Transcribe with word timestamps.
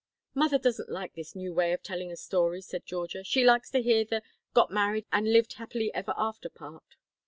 "Mother 0.33 0.57
doesn't 0.57 0.89
like 0.89 1.13
this 1.13 1.35
new 1.35 1.53
way 1.53 1.73
of 1.73 1.83
telling 1.83 2.11
a 2.11 2.15
story," 2.17 2.61
said 2.61 2.87
Georgia; 2.87 3.23
"she 3.23 3.43
likes 3.43 3.69
to 3.69 3.83
hear 3.83 4.03
the 4.03 4.23
got 4.51 4.71
married 4.71 5.05
and 5.11 5.31
lived 5.31 5.53
happily 5.53 5.93
ever 5.93 6.15
after 6.17 6.49
part." 6.49 6.95